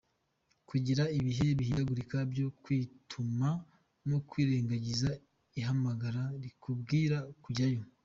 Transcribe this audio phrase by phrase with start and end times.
[0.69, 3.47] Kugira ibihe bihindagurika byo kwituma
[4.09, 5.09] no kwirengangiza
[5.59, 7.81] ihamagara rikubwira kujyayo.